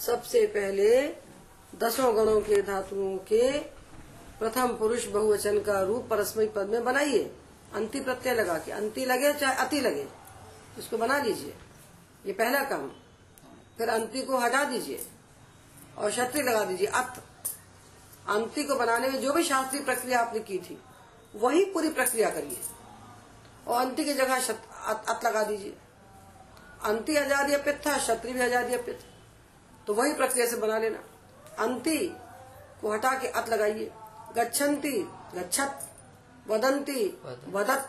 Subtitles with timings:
[0.00, 0.88] सबसे पहले
[1.74, 3.58] दसों गणों के धातुओं के
[4.38, 7.22] प्रथम पुरुष बहुवचन का रूप परस्मय पद में बनाइए।
[7.74, 10.06] अंति प्रत्यय लगा के, अंति लगे चाहे अति लगे,
[10.78, 11.54] इसको बना लीजिए
[12.26, 12.88] ये पहला काम।
[13.78, 15.06] फिर अंति को हटा दीजिए
[15.98, 17.22] और क्षत्रि लगा दीजिए। अत।
[18.28, 20.78] अंति को बनाने में जो भी शास्त्रीय प्रक्रिया आपने की थी,
[21.34, 22.60] वही पूरी प्रक्रिया करिए।
[23.66, 25.76] और अंति की जगह अत लगा दीजिए।
[26.80, 29.04] अंति हज़ार पित्त था क्षत्रि भी हज़ार पित्त।
[29.86, 30.98] तो वही प्रक्रिया से बना लेना।
[31.58, 31.96] अंति
[32.80, 33.90] को हटा के अत लगाइए।
[34.36, 34.92] गच्छन्ति
[35.34, 35.88] गच्छत
[36.46, 37.04] वदंती
[37.48, 37.88] वदत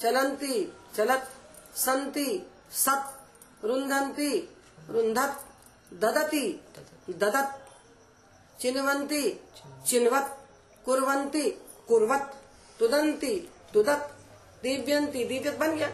[0.00, 0.64] चलंती
[0.96, 1.28] चलत
[1.76, 2.26] संति
[2.74, 4.30] सत रुंधन्ति
[4.90, 5.44] रुंधत
[5.92, 6.46] ददति
[7.10, 7.58] ददत।
[8.58, 9.22] चिन्वन्ति
[9.86, 10.38] चिन्वत
[10.84, 11.42] कुर्वन्ति
[11.88, 12.34] कुर्वत
[12.78, 13.34] तुदंती
[13.74, 14.10] तुदत
[14.62, 15.88] दिव्यंती दिव्यत बन गया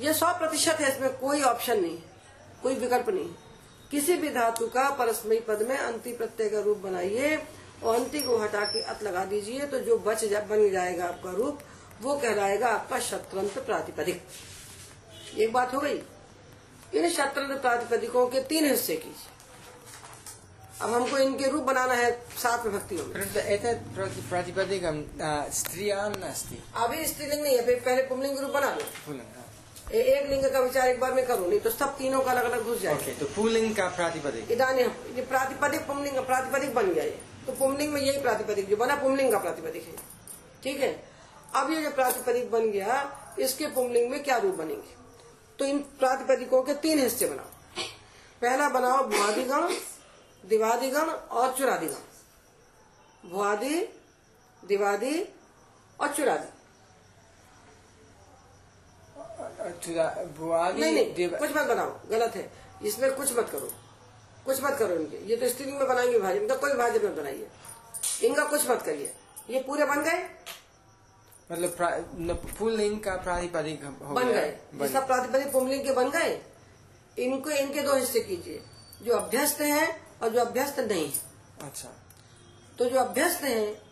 [0.00, 1.98] ये सौ प्रतिशत है इसमें कोई ऑप्शन नहीं
[2.62, 3.28] कोई विकल्प नहीं।
[3.90, 7.36] किसी भी धातु का परस्मयी पद में अंति प्रत्यय का रूप बनाइए
[7.82, 11.30] और अंति को हटा के अत लगा दीजिए तो जो बच जा, बन जाएगा आपका
[11.30, 11.58] रूप
[12.02, 14.22] वो कहलाएगा आपका शत्रंत प्रातिपदिक।
[15.38, 16.02] एक बात हो गई?
[16.94, 19.34] इन शत्रंत प्रातिपदिकों के तीन हिस्से कीजिए।
[20.82, 23.14] अब हमको इनके रूप बनाना है सात विभक्तियों में।
[24.28, 26.10] प्रातिपदिकं अ, स्त्रियाँ
[26.74, 29.14] अभी स्त्रीलिंग नहीं है पहले पुमलिंग रूप बना लो।
[29.92, 32.44] ए- एक लिंग का विचार एक बार में करो नहीं तो सब तीनों का अलग
[32.44, 36.92] अलग घुस जाएगा। ओके तो पुल्लिङ्ग का प्रातिपदिक। इदानी ये प्रातिपदिक पुमलिंग का प्रातिपदिक बन
[36.94, 39.94] गया ये। तो पुमलिंग में यही प्रातिपदिक जो बना पुमलिंग का प्रातिपदिक है।
[40.62, 41.08] ठीक है?
[41.54, 42.94] अब ये जो प्रातिपदिक बन गया
[43.38, 44.94] इसके पुमलिंग में क्या रूप बनेंगे?
[45.58, 47.46] तो इन प्रातिपदिकों के तीन हिस्से बनाओ।
[48.42, 49.68] पहला बनाओ भुआदिगण
[50.44, 53.74] दिवादिगण और चुरादिगण। भुआदि
[54.64, 55.14] दिवादी
[56.00, 56.48] और चुरादी
[59.16, 59.55] भुआदि
[60.80, 62.52] नहीं नहीं कुछ मत बनाओ गलत है।
[62.84, 63.72] इसमें कुछ मत करो।
[64.44, 67.48] कुछ मत करो इनके। ये तो स्त्रीलिंग में बनाएँगे भाजन इनका कोई भाजन मत बनाइए।
[68.22, 69.14] इनका कुछ मत करिए।
[69.50, 70.30] ये पूरे बन गए?
[71.52, 71.76] मतलब
[72.14, 73.16] न- पुल्लिङ्ग का
[74.14, 76.42] बन गए। बन जिसका प्रातिपदिक पुमलिंग के बन गए?
[77.18, 78.62] इनको इनके दो हिस्से कीजिए।
[79.02, 81.20] जो अभ्यस्त है और जो अभ्यस्त नहीं है।
[81.62, 81.88] अच्छा।
[82.78, 83.82] तो जो अभ्यस्त है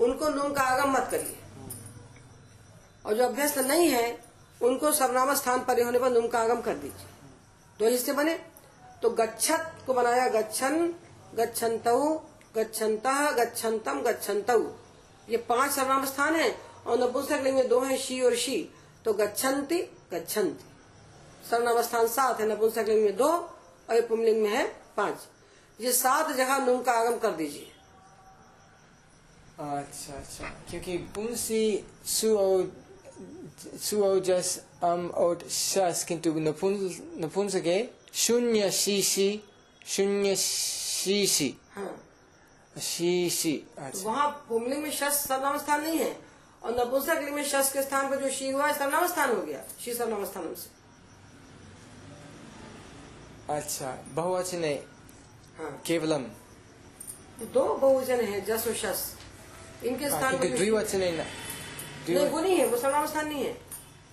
[0.00, 1.38] उनको नुम का आगम मत करिए।
[3.06, 4.33] और जो अभ्यस्त नहीं है
[4.64, 7.06] उनको सर्वनाम स्थान पर होने पर नुम का आगम कर दीजिए।
[7.78, 8.34] दो हिस्से बने।
[9.02, 10.94] तो गच्छत को बनाया गच्छन
[11.34, 12.14] गच्छन्तऊ
[12.56, 13.06] गच्छन्त
[13.38, 14.66] गच्छन्तम गच्छन्तऊ
[15.28, 16.54] ये पाँच सर्वनाम स्थान है
[16.86, 18.70] और नपुंसक लिंग में दो है शी और शी।
[19.04, 19.78] तो गच्छन्ति
[20.12, 20.64] गच्छन्ति।
[21.50, 24.66] सर्वनाम स्थान सात है नपुंसक लिंग में दो और पुमलिंग में है
[24.96, 25.26] पाँच।
[25.80, 27.70] ये सात जगह नुम का आगम कर दीजिए।
[29.60, 32.83] अच्छा अच्छा। क्योंकि पुंसी सुओ सुओ
[33.62, 39.42] जस अम ओट शस किंतु नपुंस नपुंसके शून्य शीशी
[39.86, 42.00] शून्य शीशी हाँ।
[42.80, 46.16] शीशी अच्छा। वहाँ पुमलिंग में शस सर्वनाम स्थान नहीं है।
[46.62, 49.42] और नपुंसक लिंग में शस के स्थान पर जो शी हुआ है सर्वनाम स्थान हो
[49.42, 50.74] गया। शी सर्वनाम स्थान से
[53.54, 54.82] अच्छा बहुवचने
[55.58, 56.22] हाँ। केवलम।
[57.46, 59.16] दो बहुवचन है जस और शस।
[59.84, 61.26] इनके हाँ, स्थान पर द्विवचने न-
[62.08, 63.60] नहीं वो नहीं है वो सर्वनाम स्थान नहीं है।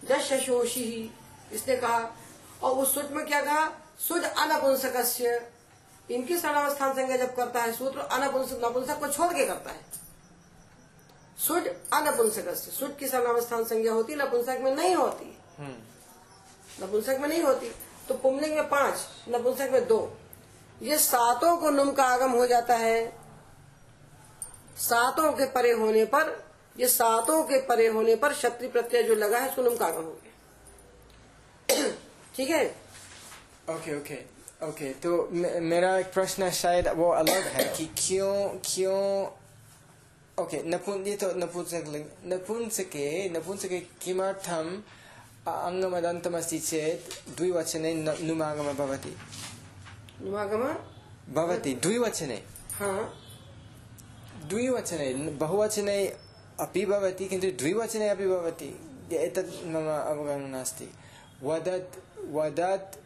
[0.04, 1.12] जस शशोषी ही
[1.52, 2.12] इसने कहा।
[2.64, 3.72] और उस सूत्र में क्या कहा?
[4.08, 5.46] शुद्ध अनपुंसक
[6.12, 9.80] इनकी सर्वनाम स्थान संज्ञा जब करता है सूत्र अनपुंसक नपुंसक को छोड़ के करता है।
[11.40, 17.30] शुद्ध अनपुंसक शुद्ध की सर्वनाम स्थान संज्ञा होती नपुंसक में नहीं होती। हम्म, नपुंसक में
[17.30, 17.72] नहीं होती।
[18.08, 18.96] तो पुमलिंग में पाँच
[19.30, 20.18] नपुंसक में दो।
[20.82, 23.18] ये सातों को नुम का आगम हो जाता है।
[24.78, 29.38] सातों के परे होने पर ये सातों के परे होने पर क्षत्रि प्रत्यय जो लगा
[29.40, 31.92] है उसको नुम का हो गया।
[32.36, 32.66] ठीक है?
[33.70, 34.18] ओके ओके
[34.68, 39.28] ओके तो मे- मेरा एक प्रश्न शायद वो अलग है कि क्यों क्यों
[40.44, 41.84] ओके नपुन ये तो नपुंसक
[42.26, 44.82] नपुंसके नपुंसके किमर्थम्
[45.48, 49.18] अङ्गमदन्तमस्ति चेत् द्विवचने नुमागम भवति।
[50.22, 50.64] नुमागम?
[51.34, 52.44] भवति द्विवचने।
[52.74, 53.14] हाँ।
[54.50, 56.18] द्विवचने बहुवचने
[56.60, 58.70] अपि भवति, किन्तु द्विवचने अपि भवति।
[59.14, 60.90] एतत् मम अवगमनं नास्ति।
[61.44, 61.98] वदत्
[62.32, 63.00] वदत्,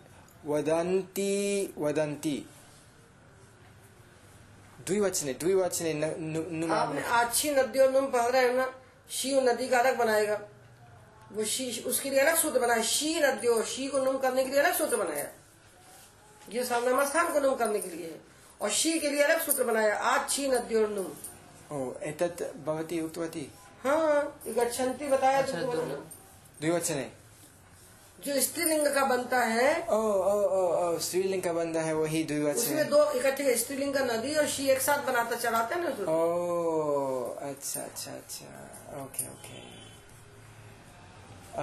[0.46, 2.46] वदन्ति वदन्ति।
[4.88, 5.92] द्विवचने द्विवचने
[7.12, 8.74] अच्छी नदी और नुम पढ़ रहे हो ना
[9.10, 10.42] शी नदी का अलग बनाएगा।
[11.32, 14.60] वो शी, उसके लिए अलग सूत्र बनाया। शी नदियों, शी को नुम करने के लिए
[14.60, 15.28] अलग सूत्र बनाया।
[16.50, 18.20] ये सामने स्थान को नुम करने के लिए।
[18.62, 21.08] और शी के लिए अलग सूत्र बनाया। आज छी नदी और नुम।
[21.72, 23.52] ओ एतत् भवती उक्तवती?
[23.84, 25.96] हाँ गच्छन्ति बताया बताना।
[26.62, 27.12] द्विवचने।
[28.26, 32.60] जो स्त्रीलिंग का बनता है ओ ओ ओ ओ स्त्रीलिंग का बनता है वही द्विवचन।
[32.60, 36.12] उसमें दो इकट्ठे स्त्रीलिंग का नदी और शी एक साथ बनाता चढ़ाते हैं ना उसको।
[36.12, 38.46] ओ अच्छा अच्छा अच्छा।
[39.04, 39.64] Okay okay.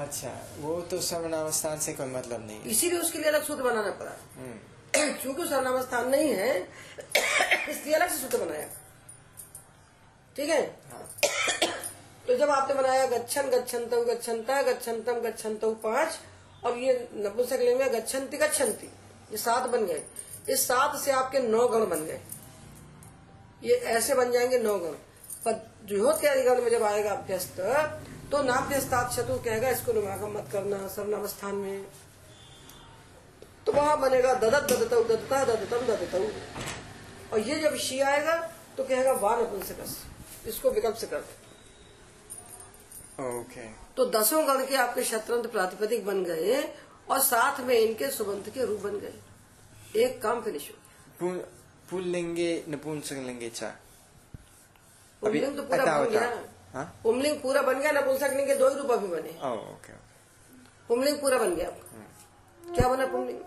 [0.00, 3.90] अच्छा वो तो सर्वनाम स्थान से कोई मतलब नहीं इसीलिए उसके लिए अलग सूत्र बनाना
[4.02, 4.58] पड़ा। हम्म,
[5.22, 6.52] क्योंकि सर्वनाम स्थान नहीं है
[7.70, 8.69] इसलिए अलग से सूत्र बनाया।
[10.37, 10.62] ठीक है?
[12.26, 16.19] तो जब आपने बनाया गच्छन, गच्छन्त, गच्छन्ता गच्छन्तम गच्छन्त पाँच,
[16.64, 18.87] और ये नपुंसक लिंग में गच्छन्ति गच्छन्ति,
[19.31, 20.02] ये सात बन गए।
[20.49, 22.20] इस सात से आपके नौ गण बन गए।
[23.64, 24.93] ये ऐसे बन जाएँगे नौ गण।
[25.44, 25.52] पर
[25.88, 27.61] द्विहोत्यादि गण में जब आएगा अभ्यस्त
[28.32, 31.84] तो नाभ्यस्तात शत्रु कहेगा, इसको नुमागम मत करना सर्वनाम स्थान में।
[33.67, 38.37] तो वहाँ बनेगा ददत ददत ददता ददतम, ददत। और ये जब शी आएगा
[38.76, 39.84] तो कहेगा वान नपुंसक
[40.46, 41.52] इसको विकल्प से कर दे।
[43.40, 46.74] ओके तो दसों गण के आपके शत्रंत प्रातिपदिक बन गए
[47.10, 49.14] और साथ में इनके सुबंध के रूप बन गए।
[49.96, 51.44] एक काम फिनिश हो गया। पुल-
[51.90, 53.62] पुल्लिंगे नपुंसकलिंगे च
[55.20, 57.00] पुमलिंग तो पूरा बन गया। हाँ?
[57.02, 59.92] पुमलिंग पूरा बन गया नपुंसक लिंग के दो ही रूप अभी बने। ओके
[60.88, 63.38] पुमलिंग पूरा बन गया। आपका क्या बना पुमलिंग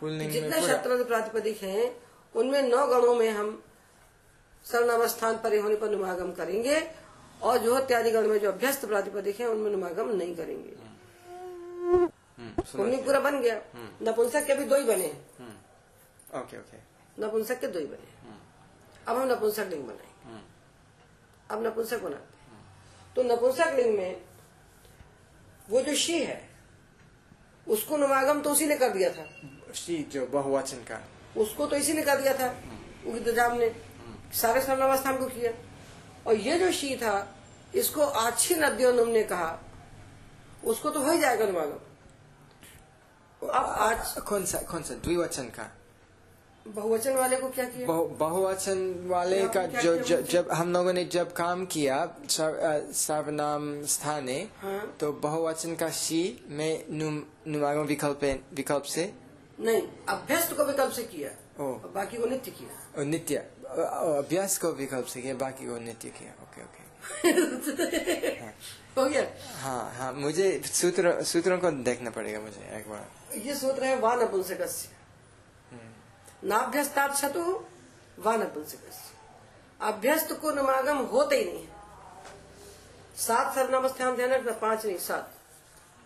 [0.00, 2.02] पुल्लिंग जितने पूरा। शत्रंत प्रातिपदिक हैं
[2.36, 3.62] उनमें नौ गणों में हम
[4.64, 6.80] सर्वनावस्थान परे होने पर नुमागम करेंगे
[7.42, 10.74] और जो इत्यादि गण में जो अभ्यस्त प्रातिपदिक है उनमें नुमागम नहीं करेंगे।
[11.80, 13.60] हम्म, पूरा बन गया।
[14.02, 15.06] नपुंसक के भी दो ही बने
[15.38, 16.78] हम्म, ओके ओके।
[17.18, 18.08] नपुंसक के दो ही बने
[19.08, 20.40] अब हम नपुंसक लिंग बनाएँगे। हम्म,
[21.50, 22.38] अब नपुंसक बनाते
[23.16, 24.22] तो नपुंसक लिंग में
[25.70, 26.40] वो जो शी है
[27.66, 29.24] उसको नुमागम तो उसी ने कर दिया था।
[29.74, 31.00] शी जो बहुवचन का।
[31.36, 32.48] उसको तो इसी ने कर दिया था।
[33.06, 33.68] उगितजाम ने।
[34.32, 35.52] सारे सर्वनावस्थान को किया।
[36.26, 37.36] और ये जो शी था
[37.74, 39.58] इसको आछी नदियों ने कहा।
[40.64, 41.78] उसको तो हो ही जाएगा नुमागम
[43.48, 45.72] अब आज कौन सा कौन सा द्विवचन का?
[46.68, 47.86] बहुवचन वाले को क्या किया?
[47.86, 50.20] बहु- बहुवचन वाले का जो जो-?
[50.20, 56.44] जब हम लोगों ने जब काम किया सर्व- सर्वनाम स्थाने हाँ। तो बहुवचन का शी
[56.48, 59.14] में नुम- नुमागम विकल्प विकल्प से?
[59.60, 61.30] नहीं अभ्यस्त को विकल्प से किया।
[61.64, 66.32] ओ। बाकी को नित्य किया। नित्य। अभ्यास को विकल्प से किया बाकी को नित्य किया।
[66.42, 66.88] ओके ओके
[68.96, 69.22] हो गया।
[69.60, 74.14] हाँ हाँ मुझे सूत्र सूत्रों को देखना पड़ेगा मुझे एक बार। ये सूत्र है वा
[74.14, 74.88] नपुंसकस्य
[76.44, 77.42] नाभ्यस्तात शतु
[78.18, 79.14] वा नपुंसकस्य
[79.80, 81.68] अभ्यस्त को नमागम होते ही नहीं है।
[83.18, 85.32] सात सर्वनाम स्थान ध्यान रखना पाँच नहीं सात।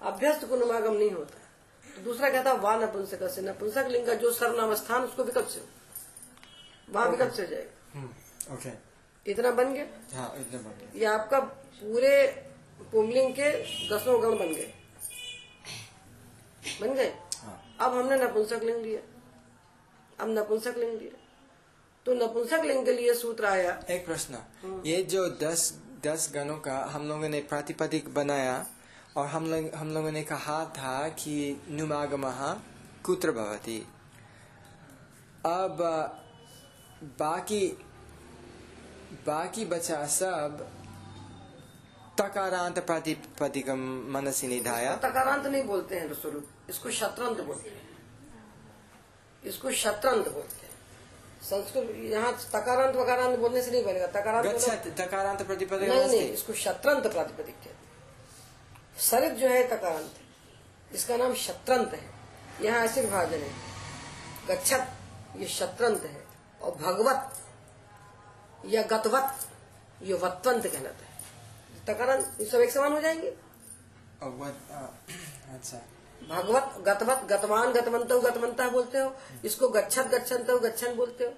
[0.03, 1.39] अभ्यस्त को नमागम नहीं होता।
[1.85, 5.67] तो दूसरा कहता है वा नपुंसक लिंग का जो सर्वनाम स्थान उसको विकल्प से हो।
[6.89, 8.55] वहाँ विकल्प से हो जाएगा?
[8.55, 8.71] ओके
[9.27, 9.85] इतना बन गया?
[10.15, 12.27] हाँ इतना बन गया। ये आपका पूरे
[12.93, 13.51] पुमलिंग के
[13.89, 14.73] दसों गण बन गए?
[16.81, 17.13] बन गए?
[17.39, 19.01] हाँ। अब हमने नपुंसक लिंग लिया।
[20.21, 21.21] अब नपुंसक लिंग लिया।
[22.07, 24.39] तो नपुंसक लिंग के लिए सूत्र आया। एक प्रश्न।
[24.87, 25.73] ये जो दस
[26.07, 28.65] दस गणों का हम लोगों ने प्रातिपदिक बनाया
[29.17, 31.37] और हम लोग हम लोगों ने कहा था कि
[31.71, 32.31] नुमागम
[33.05, 33.79] कुत्र भवती।
[35.47, 35.79] अब
[37.03, 37.67] बाकी
[39.27, 40.67] बाकी बचा सब
[42.19, 43.81] तकारांत प्रातिपदिकम
[44.13, 47.83] मनसी निधाय। तकारांत नहीं बोलते हैं रसोलुत इसको शत्रंत बोलते हैं।
[49.43, 50.73] इसको शत्रंत बोलते हैं।
[51.43, 54.47] संस्कृत यहाँ तकारांत वकारांत बोलने से नहीं बनेगा। तकारांत
[55.01, 61.95] तकारांत प्रातिपदिकम नहीं नहीं इसको शत्रंत प्रातिपदिक कहते सरित जो है तकारांत। इसका नाम शत्रंत
[61.95, 62.05] है।
[62.63, 63.53] यहाँ ऐसे विभाजन है।
[64.49, 66.24] गच्छत ये शत्रंत है।
[66.65, 67.33] और भगवत
[68.67, 69.47] या गतवत
[70.03, 71.13] ये वत्वंत कहलाता है।
[71.87, 73.31] तकारांत ये सब एक समान हो जाएँगे।
[75.55, 75.79] अच्छा।
[76.21, 81.33] भगवत गतवत गतवान गतवंत गतवंता बोलते हो। इसको गच्छत गच्छन्त गच्छन बोलते हो।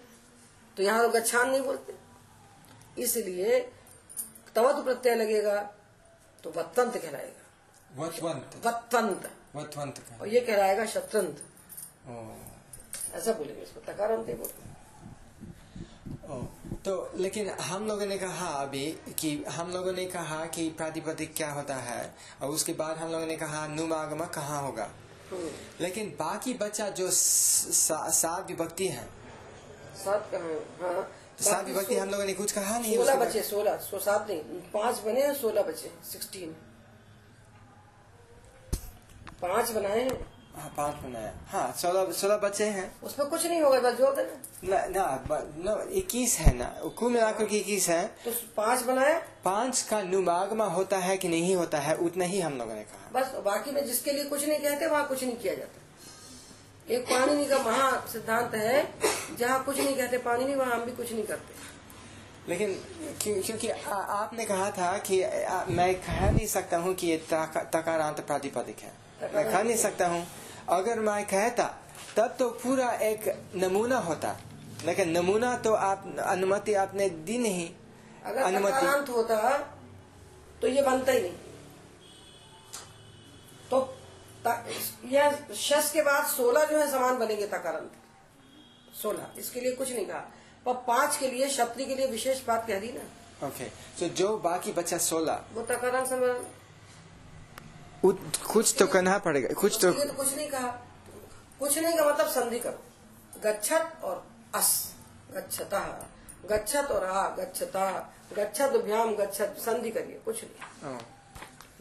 [0.77, 1.95] तो यहाँ तो गच्छान नहीं बोलते।
[2.99, 3.59] इसलिए
[4.57, 5.57] तवत प्रत्यय लगेगा
[6.45, 11.43] तो वत्वंत कहलाएगा। वत्वंत। वत्वंत। वत्वंत और ये कहलाएगा शत्रंत
[13.15, 14.75] ऐसा बोलेंगे इसको। तकारांत नहीं बोलते।
[16.87, 21.51] तो लेकिन हम लोगों ने कहा अभी कि हम लोगों ने कहा कि प्रातिपदिक क्या
[21.53, 22.15] होता है?
[22.43, 24.89] और उसके बाद हम लोगों ने कहा नुमागम कहाँ होगा?
[25.31, 25.51] हम्म।
[25.81, 29.09] लेकिन बाकी बच्चा जो सात विभक्ति है।
[30.05, 33.99] सात कहाँ हाँ। सात विभक्ति हम लोगों ने कुछ कहा नहीं सोलह बच्चे सोलह सो
[33.99, 34.41] सात नहीं
[34.75, 36.57] पाँच बने हैं सोलह बच्चे सिक्सटीन
[39.43, 43.81] पाँच बनाए हैं। हाँ पाँच बनाया हाँ। सोलह सोलह बच्चे हैं। उसमें कुछ नहीं होगा
[43.81, 45.25] बस जोड़ देना। ना
[45.57, 46.65] ना इक्कीस है ना।
[46.99, 51.57] कुल मिलाकर के इक्कीस है। तो पाँच बनाया पाँच का नुमागमा होता है कि नहीं
[51.57, 54.59] होता है उतना ही हम लोगों ने कहा। बस बाकी में जिसके लिए कुछ नहीं
[54.59, 55.83] कहते वहाँ कुछ नहीं किया जाता।
[56.95, 58.95] एक पाणिनि का महा सिद्धांत है
[59.39, 61.55] जहाँ कुछ नहीं कहते पानी नहीं वहाँ हम भी कुछ नहीं करते।
[62.49, 62.73] लेकिन
[63.23, 68.21] क्यों- क्योंकि आपने कहा था कि आ, मैं कह नहीं सकता हूँ कि ये तकारांत
[68.21, 68.93] प्रातिपदिक है।
[69.35, 70.27] मैं कह नहीं सकता हूँ।
[70.69, 71.65] अगर मैं कहता
[72.17, 74.37] तब तो पूरा एक नमूना होता।
[74.85, 77.75] लेकिन नमूना तो आप अनुमति आपने दी नहीं।
[78.25, 79.59] अगर अनुमति होता
[80.63, 81.33] तो ये बनता ही नहीं।
[83.71, 83.97] तो
[85.05, 87.93] यह शस के बाद सोलह जो है समान बनेंगे तकारांत।
[89.03, 90.19] सोलह इसके लिए कुछ नहीं कहा।
[90.67, 94.01] पर पाँच के लिए शक्ति के लिए विशेष बात कह दी ना। Okay okay.
[94.01, 96.66] तो जो बाकी बचा सोलह। वो तकारांत उत-
[98.03, 100.69] कुछ तो करना पड़ेगा कुछ तो तो कुछ नहीं कहा।
[101.61, 104.25] कुछ नहीं का मतलब संधि करो। गच्छत और
[104.55, 104.71] अस।
[105.35, 105.81] गच्छता।
[106.51, 107.89] गच्छत और आ गच्छता।
[108.37, 110.99] गच्छत भ्याम गच्छत संधि करिए कुछ नहीं।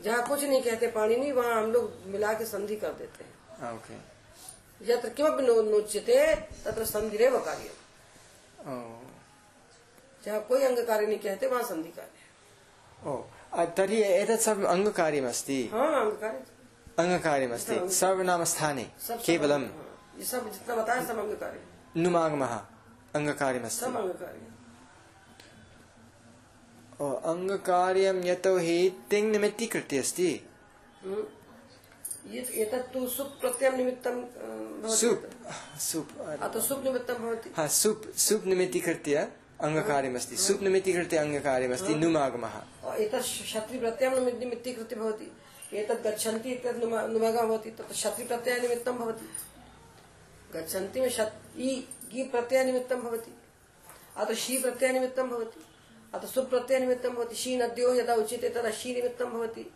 [0.03, 3.71] जहाँ कुछ नहीं कहते पानी नहीं वहाँ हम लोग मिला के संधि कर देते हैं।
[3.73, 3.95] ओके।
[4.81, 7.69] यत्र किमपि नो नोच्यते तत्र संधिरेव कार्य।
[10.25, 13.15] जहाँ कोई अंग कार्य नहीं कहते वहाँ संधि कार्य। ओ।
[13.77, 16.01] तर्हि एतत् सर्वम् अङ्गकार्यमस्ति। हाँ
[16.99, 18.85] अङ्गकार्यमस्ति। सर्वनामस्थाने
[19.25, 19.63] केवलं।
[20.17, 21.59] ये सब जितना बताया सब अंग कार्य
[21.97, 22.53] नुमागमः
[23.15, 24.41] अङ्गकार्यमस्ति। अंग कार्य
[27.01, 30.29] ओ अङ्गकार्यं यतोहि तिङ् निमित्तीकृत्य अस्ति
[31.03, 31.23] हम्म।
[32.33, 34.15] ये एतत् तु सुप् प्रत्ययं निमित्तं
[34.95, 35.23] सुप्
[35.87, 36.11] सुप्
[36.67, 39.27] सुप् निमित्तं भवति। हा सुप् सुप् निमित्तीकृत्य
[39.65, 45.31] अङ्गकार्यमस्ति सुप् निमित्तीकृत्य अङ्गकार्यमस्ति नुमागमः। और एतत् क्षत्रि प्रत्ययं निमित्त निमित्तीकृत्य भवति।
[45.73, 49.29] एतत् गच्छन्ति इत्यत् नुम- नुमगः भवति तत् क्षत्रि प्रत्यय निमित्तं भवति।
[50.57, 53.35] गच्छन्ति में शत् इ गि प्रत्यय निमित्तं भवति।
[54.17, 55.65] अतः शी प्रत्यय निमित्तं भवति।
[56.13, 59.73] अतः सुप् प्रत्यय निमित्तं भवति। शी नद्यो यदा उच्यते तदा शी निमित्तं भवति।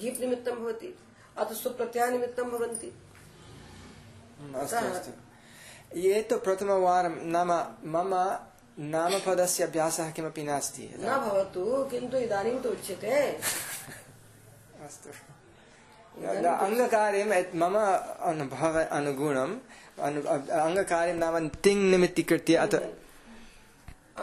[0.00, 0.98] गीप् निमित्तं भवति।
[1.36, 2.92] अतः सुप् प्रत्यय निमित्तं भवन्ति।
[5.94, 7.52] ये तु प्रथमवारं नाम
[7.84, 8.38] मम
[8.78, 13.12] नामपदस्य अभ्यासः किमपि नास्ति न भवतु किन्तु इदानीं तु उच्यते।
[14.86, 15.10] अस्तु।
[16.66, 17.28] अङ्गकार्यं
[17.60, 17.76] मम
[18.30, 19.54] अनुभव अनुगुणम्
[20.06, 20.20] अनु
[20.66, 22.74] अङ्गकार्यं नाम तिङ् निमित्तीकृत्य अथ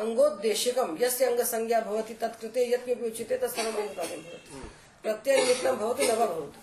[0.02, 6.60] अंगोद्देशिकम यस्य अंग संज्ञा भवति तत्कृते यत्किमपि उच्यते तत्सर्वम् अंगकार्यं भवति। भवतु न वा भवतु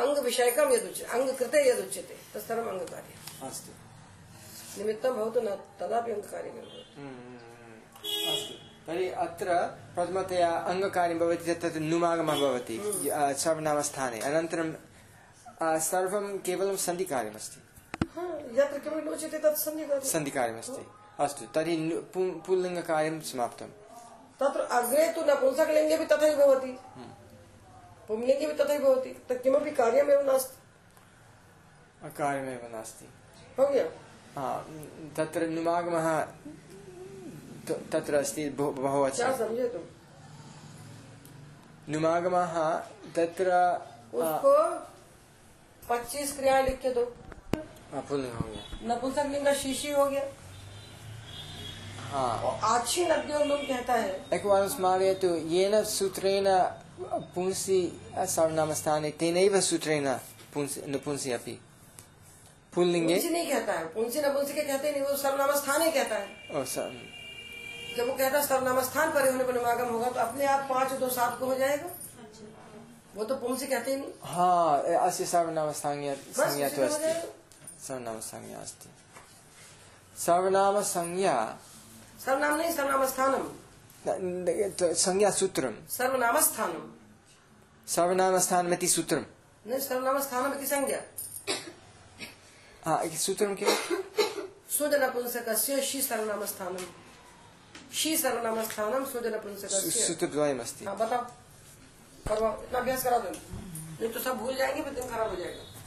[0.00, 3.70] अंग विषयकम यद उच्यते अंग कृते यद उच्यते तत्सर्वम् अंगकार्यम् अस्तु।
[4.78, 5.48] निमित्तं भवतु न
[5.80, 6.82] तदापि अंगकार्यं भवति
[8.30, 8.54] अस्तु।
[8.86, 9.48] तर्हि अत्र
[9.94, 12.76] प्रथमतया अङ्गकार्यं भवति चेत् तत् नुमागमः भवति
[13.38, 14.68] सर्वनामस्थाने अनन्तरं
[15.84, 17.58] सर्वं केवलं सन्धिकार्यमस्ति।
[18.58, 20.82] यत्र किमपि नोच्यते तत् संज्ञकार्यम् सन्धिकार्यमस्ति।
[21.24, 21.74] अस्तु तर्हि
[22.46, 23.72] पुल्लिङ्गकार्यं समाप्तम्।
[24.40, 26.72] तत्र अग्रे तु नपुंसकलिङ्गे अपि तथैव भवति।
[28.08, 30.56] पुंलिङ्गे अपि तथैव भवति। तत् किमपि कार्यमेव नास्ति।
[32.16, 33.06] कार्यमेव नास्ति।
[33.58, 33.90] हो गया हा,
[35.16, 36.20] तत्र नुमागमः
[37.92, 39.82] तत्र अस्ति बहु- बहुवचने समझे तुम?
[41.88, 42.74] नुमागमः
[43.16, 43.52] तत्र
[44.14, 44.74] उसको
[45.88, 47.16] पच्चीस क्रियाएँ लिख के दो।
[47.94, 50.24] हो गया नपुंसक लिंग का शीशी हो गया।
[52.10, 56.44] हाँ। और आछी नद्यों लोग कहता है। एकवारं स्मारयतु येन सूत्रेण
[57.14, 60.14] पुंसि सर्वनामस्थाने तेनैव सूत्रेण
[60.54, 61.60] पुंसि नपुंसि अपि।
[62.74, 66.16] पुल्लिङ्गे पुंसी नहीं कहता है। पुंसी नपुंसी के कहते नहीं वो सर्वनाम स्थान ही कहता
[66.16, 66.92] है। ओ, स-
[67.96, 70.92] जब वो कहता है सर्वनाम स्थान पर होने पर निमागम होगा तो अपने आप पाँच
[70.92, 71.90] दो सात को हो जाएगा।
[73.14, 77.32] वो तो पुंसी कहते ही नहीं। हा अस्य सर्वनामसंज्ञा बस संज्ञा तो तु
[77.86, 78.88] सर्वनाम संज्ञा अस्ति।
[80.20, 81.58] सर्वनाम संज्ञा
[82.24, 86.94] सर्वनाम नहीं सर्वनाम स्थानम संज्ञा न- त- संज्ञासूत्रं सर्वनाम स्थानम
[87.88, 89.24] सर्वनामस्थानमिति सूत्रं
[89.66, 91.00] नहीं सर्वनाम स्थानम इति संज्ञा।
[92.86, 93.76] हा सूत्रं किम्
[94.76, 96.84] सुज नपुंसकस्य शी सर्वनाम स्थानम
[98.00, 101.24] शी सर्वनाम स्थानम सुज नपुंसकस्य सूत्रद्वयमस्ति हाँ बताओ
[102.28, 105.69] करवाओ इतना अभ्यास करा दो नहीं तो सब भूल जाएँगे फिर दिन खराब हो जाएगा